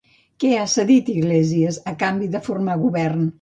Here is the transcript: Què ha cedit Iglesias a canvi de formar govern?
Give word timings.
Què 0.43 0.49
ha 0.61 0.63
cedit 0.75 1.11
Iglesias 1.15 1.79
a 1.93 1.93
canvi 2.05 2.31
de 2.37 2.43
formar 2.49 2.79
govern? 2.87 3.23